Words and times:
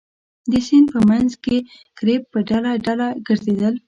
د 0.51 0.53
سیند 0.67 0.87
په 0.93 0.99
منځ 1.09 1.31
کې 1.43 1.57
ګرېب 1.99 2.21
په 2.31 2.39
ډله 2.49 2.71
ډله 2.85 3.07
ګرځېدل. 3.27 3.73